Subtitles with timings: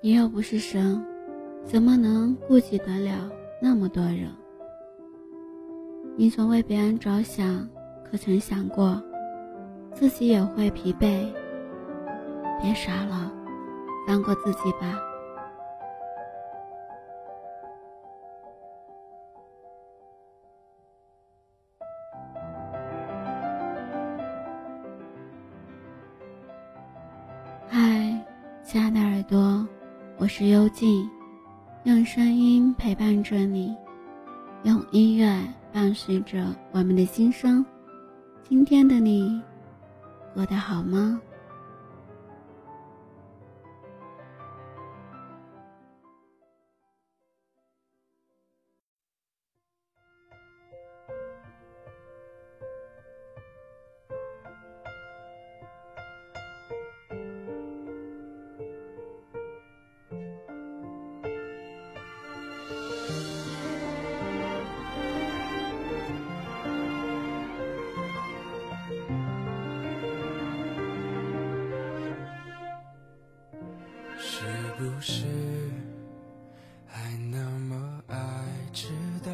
[0.00, 1.04] 你又不是神，
[1.64, 3.28] 怎么能顾及得了
[3.60, 4.28] 那么多人？
[6.16, 7.68] 你总为别人着想，
[8.08, 9.02] 可曾想过
[9.92, 11.26] 自己也会疲惫？
[12.62, 13.32] 别傻了，
[14.06, 15.00] 放过自己吧。
[30.38, 31.10] 我是幽静，
[31.82, 33.74] 用声音陪伴着你，
[34.62, 35.36] 用音乐
[35.72, 37.66] 伴随着我们的心声。
[38.48, 39.42] 今天的你
[40.32, 41.20] 过得好吗？
[74.78, 75.24] 不是
[76.86, 78.16] 还那么爱
[78.72, 78.92] 迟
[79.24, 79.32] 到？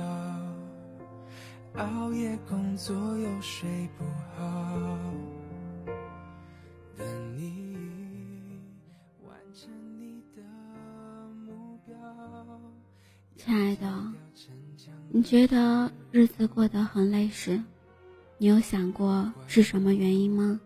[1.74, 4.98] 熬夜工作又睡不好，
[6.96, 7.06] 等
[7.36, 7.76] 你
[9.22, 10.42] 完成你的
[11.46, 11.94] 目标。
[13.36, 14.12] 亲爱的，
[15.10, 17.62] 你觉得日子过得很累时，
[18.38, 20.58] 你有想过是什么原因吗？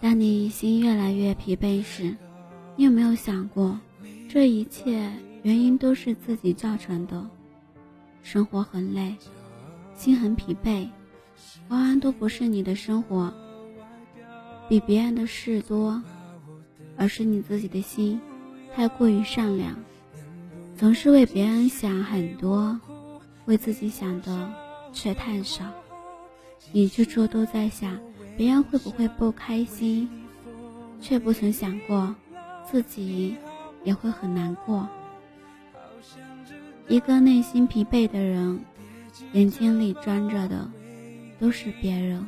[0.00, 2.16] 当你心越来越疲惫时，
[2.76, 3.78] 你有没有想过，
[4.28, 5.10] 这一切
[5.42, 7.28] 原因都是自己造成的？
[8.22, 9.14] 生活很累，
[9.94, 10.88] 心很疲惫，
[11.68, 13.32] 往往都不是你的生活
[14.68, 16.02] 比别人的事多，
[16.96, 18.20] 而是你自己的心
[18.74, 19.74] 太过于善良，
[20.76, 22.78] 总是为别人想很多，
[23.46, 24.52] 为自己想的
[24.92, 25.64] 却太少。
[26.72, 27.98] 你处处都在想
[28.36, 30.08] 别人会不会不开心，
[31.00, 32.14] 却不曾想过。
[32.70, 33.36] 自己
[33.82, 34.88] 也会很难过。
[36.88, 38.64] 一个内心疲惫的人，
[39.32, 40.70] 眼睛里装着的
[41.38, 42.26] 都是别人，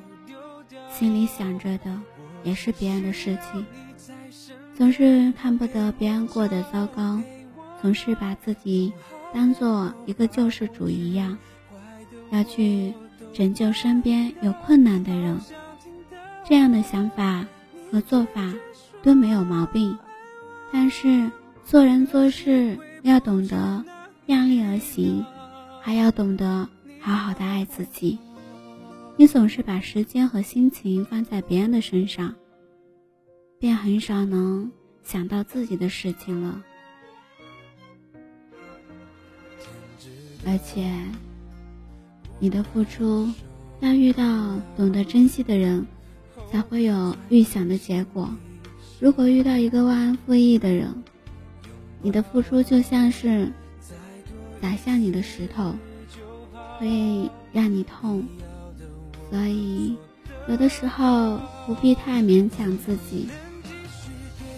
[0.91, 2.01] 心里想着的
[2.43, 3.65] 也是别人的事情，
[4.77, 7.21] 总是看不得别人过得糟糕，
[7.81, 8.93] 总是把自己
[9.33, 11.39] 当做一个救世主一样，
[12.31, 12.95] 要去
[13.33, 15.41] 拯救身边有困难的人。
[16.45, 17.47] 这样的想法
[17.91, 18.53] 和做法
[19.03, 19.97] 都没有毛病。
[20.73, 21.31] 但是
[21.65, 23.85] 做人做事要懂得
[24.27, 25.25] 量力而行，
[25.81, 26.67] 还要懂得
[26.99, 28.19] 好好的爱自己。
[29.17, 32.35] 你总是把时间和心情放在别人的身上，
[33.59, 34.73] 便很少能
[35.05, 36.63] 想到自己的事情了。
[40.47, 40.91] 而且，
[42.41, 43.31] 你的付出
[43.81, 44.25] 要遇到
[44.77, 45.87] 懂得珍惜的人，
[46.51, 48.29] 才会有预想的结果。
[49.03, 50.95] 如果遇到一个忘恩负义的人，
[52.01, 53.51] 你的付出就像是
[54.61, 55.75] 砸向你的石头，
[56.79, 58.25] 会让你痛。
[59.29, 59.97] 所以，
[60.49, 63.27] 有的时候不必太勉强自己，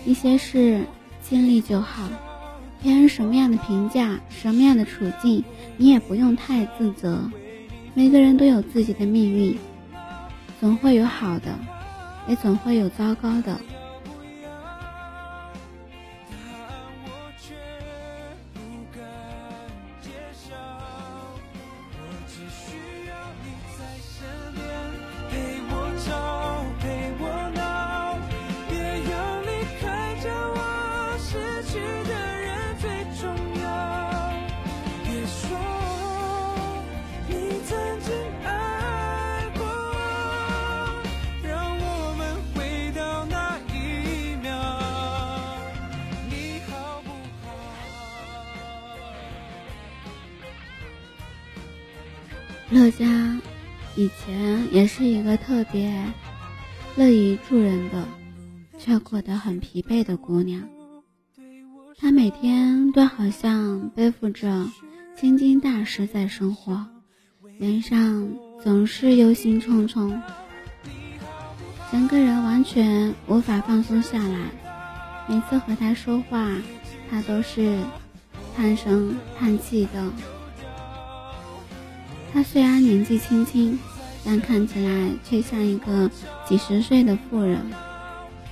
[0.05, 0.84] 一些事
[1.22, 2.06] 尽力就好。
[2.82, 5.43] 别人什么样的评价，什么样的处境，
[5.78, 7.19] 你也不用太自责。
[7.94, 9.56] 每个人都有自己的命运，
[10.61, 11.59] 总会有好的，
[12.28, 13.59] 也总会有糟糕的。
[52.75, 53.41] 乐嘉
[53.94, 55.94] 以前也是一个特别
[56.97, 58.05] 乐于助人的，
[58.81, 60.69] 却过得很疲惫的姑娘。
[61.97, 64.69] 她每天都好像背负着
[65.17, 66.85] 千斤大石在生活，
[67.59, 70.21] 脸上总是忧心忡忡，
[71.93, 74.49] 整个人完全无法放松下来。
[75.29, 76.50] 每次和她说话，
[77.09, 77.79] 她都是
[78.56, 80.11] 叹声叹气的。
[82.35, 83.79] 她虽然年纪轻轻，
[84.25, 86.11] 但看起来却像一个
[86.45, 87.59] 几十岁的妇人。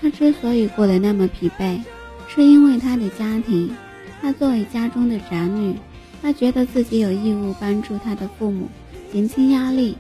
[0.00, 1.82] 她之所以过得那么疲惫，
[2.28, 3.74] 是因为他的家庭。
[4.20, 5.74] 他作为家中的长女，
[6.22, 8.68] 他觉得自己有义务帮助他的父母
[9.12, 9.98] 减轻压力，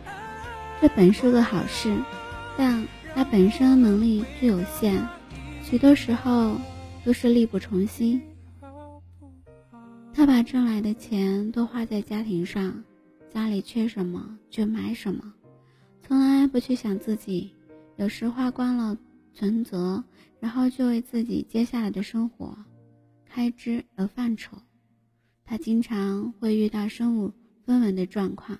[0.80, 1.92] 这本是个好事。
[2.56, 2.86] 但
[3.16, 5.04] 他本身能力却有限，
[5.64, 6.56] 许多时候
[7.04, 8.22] 都是力不从心。
[10.14, 12.84] 他把挣来的钱都花在家庭上，
[13.32, 15.32] 家里缺什么就买什么，
[16.02, 17.54] 从来不去想自己。
[17.96, 18.96] 有时花光了
[19.32, 20.04] 存折，
[20.38, 22.54] 然后就为自己接下来的生活
[23.24, 24.56] 开支而犯愁。
[25.46, 27.32] 他经常会遇到身无
[27.64, 28.58] 分文的状况。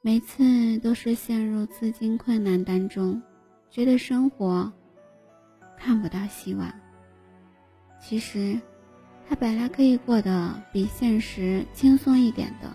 [0.00, 3.20] 每次都是陷入资金困难当中，
[3.68, 4.72] 觉得生活
[5.76, 6.72] 看不到希望。
[8.00, 8.58] 其实，
[9.28, 12.70] 他本来可以过得比现实轻松一点的，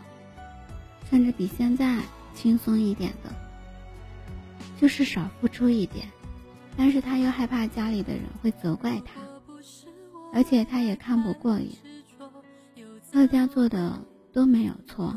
[1.10, 2.00] 甚至比现在
[2.34, 3.30] 轻松一点的，
[4.80, 6.08] 就是少付出一点。
[6.76, 9.22] 但是他又害怕家里的人会责怪他，
[10.34, 11.70] 而且他也看不过眼。
[13.12, 14.00] 二家做的
[14.32, 15.16] 都没有错。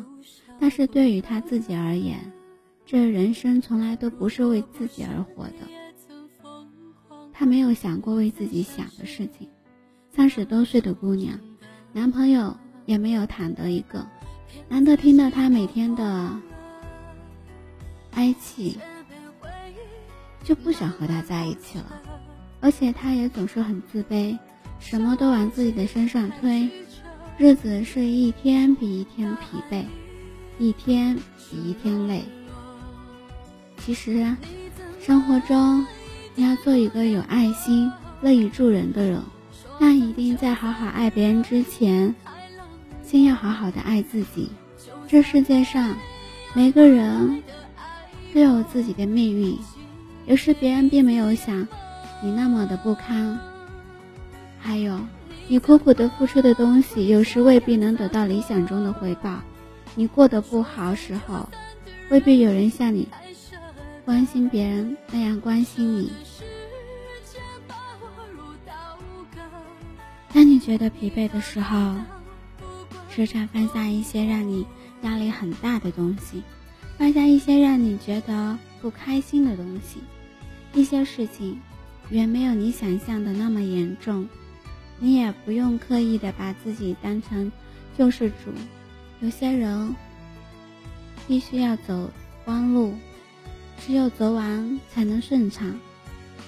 [0.60, 2.32] 但是对于他自己而言，
[2.86, 6.48] 这人生从来都不是为自己而活的。
[7.32, 9.48] 他没有想过为自己想的事情。
[10.14, 11.38] 三十多岁的姑娘，
[11.90, 12.54] 男朋友
[12.84, 14.06] 也没有谈得一个。
[14.68, 16.30] 难得听到他每天的
[18.10, 18.78] 哀泣，
[20.44, 21.86] 就不想和他在一起了。
[22.60, 24.38] 而且他也总是很自卑，
[24.78, 26.68] 什么都往自己的身上推，
[27.38, 29.82] 日子是一天比一天疲惫。
[30.58, 31.16] 一天
[31.50, 32.22] 比一天累。
[33.78, 34.36] 其实，
[35.00, 35.84] 生活中
[36.34, 39.20] 你要做一个有爱心、乐于助人的人，
[39.84, 42.14] 但一定在好好爱别人之前，
[43.02, 44.48] 先要好好的爱自己。
[45.08, 45.96] 这世界上，
[46.54, 47.42] 每个人
[48.32, 49.58] 都有自己的命运，
[50.26, 51.66] 有时别人并没有想
[52.22, 53.36] 你那么的不堪。
[54.60, 55.00] 还有，
[55.48, 59.40] 你苦苦的付出的东西，有时未必能得到理想中的回报。
[59.96, 61.48] 你过得不好时候，
[62.08, 63.08] 未必有人像你
[64.04, 66.12] 关心别人那样关心你。
[70.34, 71.94] 当你觉得疲惫的时候，
[73.10, 74.66] 时常放下一些让你
[75.02, 76.42] 压力很大的东西，
[76.96, 80.00] 放下一些让你觉得不开心的东西。
[80.72, 81.60] 一些事情
[82.08, 84.26] 远没有你想象的那么严重，
[84.98, 87.52] 你也不用刻意的把自己当成
[87.98, 88.50] 救世主。
[89.20, 89.94] 有些人
[91.28, 92.10] 必须要走
[92.46, 92.94] 弯路，
[93.84, 95.78] 只有走完才能顺畅。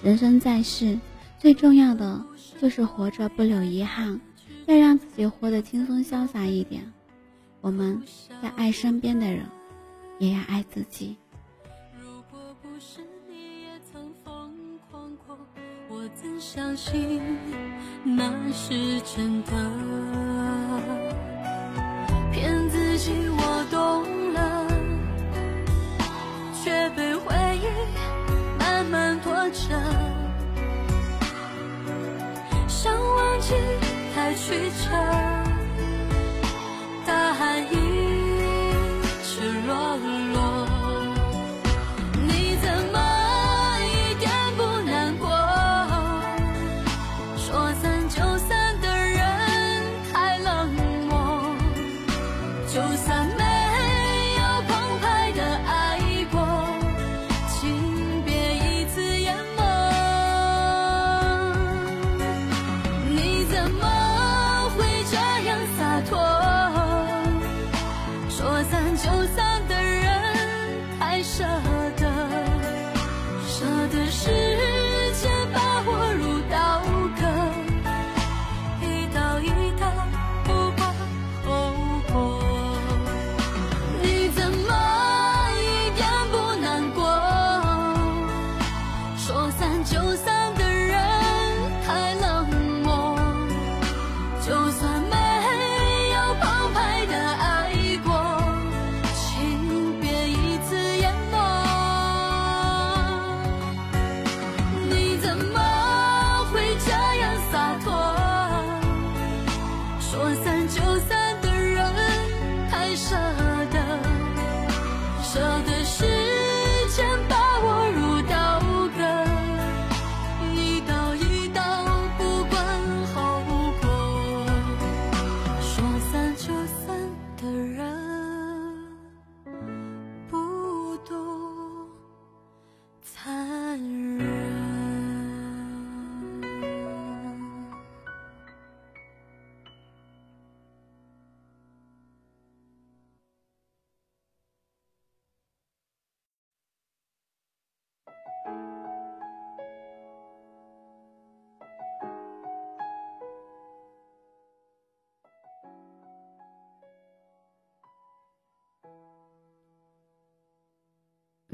[0.02, 0.98] 人生在世，
[1.44, 2.24] 最重要的
[2.58, 4.18] 就是活着不留遗憾，
[4.64, 6.90] 要让自己活得轻松潇洒一点。
[7.60, 8.02] 我们
[8.42, 9.44] 要爱身边的人，
[10.18, 11.18] 也要爱自己。
[12.00, 14.54] 如果不是你也曾疯
[14.90, 15.36] 狂过，
[15.90, 17.20] 我怎相信
[18.04, 19.52] 那是真的？
[22.32, 24.02] 骗自己我懂
[34.46, 34.52] 曲
[34.90, 35.13] 折。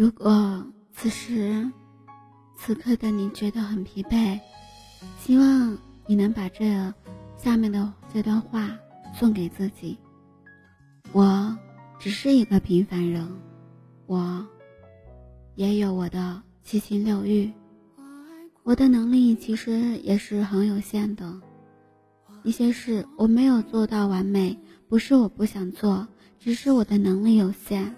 [0.00, 0.64] 如果
[0.95, 1.71] 此时
[2.57, 4.40] 此刻的你觉得很疲惫，
[5.19, 5.76] 希望
[6.07, 6.90] 你能把这
[7.37, 8.71] 下面的这段话
[9.14, 9.99] 送给自己。
[11.12, 11.54] 我
[11.99, 13.30] 只是一个平凡人，
[14.07, 14.42] 我
[15.54, 17.52] 也有我的七情六欲，
[18.62, 21.30] 我的能力其实也是很有限的。
[22.42, 27.95] 一些事我没有做到完美，不是我不想做，只是我的能力有限。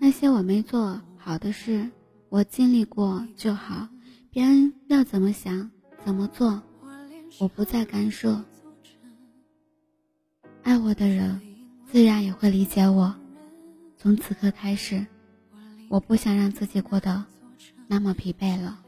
[0.00, 1.90] 那些我没做好的事，
[2.28, 3.88] 我经历过就好。
[4.30, 5.70] 别人要怎么想，
[6.04, 6.62] 怎么做，
[7.40, 8.44] 我不再干涉。
[10.62, 11.40] 爱我的人，
[11.90, 13.14] 自然也会理解我。
[13.96, 15.06] 从此刻开始，
[15.88, 17.24] 我不想让自己过得
[17.86, 18.83] 那么疲惫了。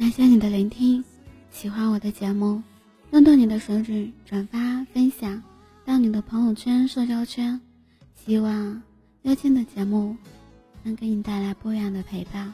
[0.00, 1.04] 感谢你的聆听，
[1.50, 2.62] 喜欢我的节目，
[3.10, 5.42] 动动你的手指转发分享
[5.84, 7.60] 到你的朋友圈、社交圈。
[8.14, 8.82] 希望
[9.24, 10.16] 幽静的节目
[10.82, 12.50] 能给你带来不一样的陪伴，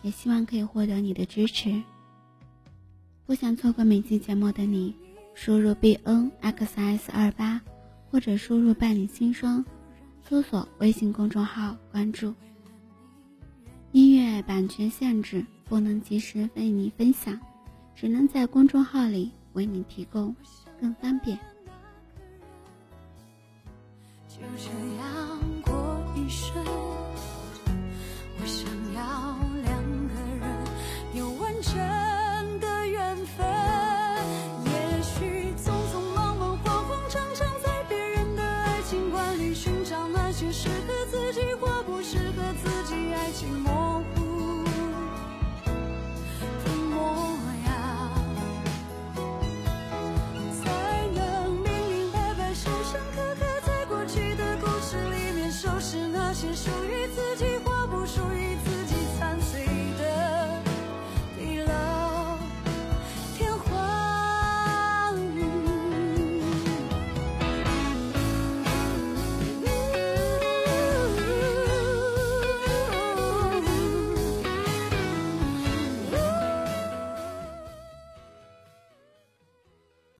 [0.00, 1.78] 也希望可以获得你的支持。
[3.26, 4.94] 不想错过每期节目的你，
[5.34, 7.60] 输入 b n x s 二八
[8.10, 9.62] 或者输入伴你心声，
[10.26, 12.34] 搜索微信公众号关注。
[13.92, 17.38] 音乐版权限制，不能及时为你分享，
[17.94, 20.34] 只能在公众号里为你提供，
[20.80, 21.38] 更方便。
[24.28, 26.89] 就这样过一生。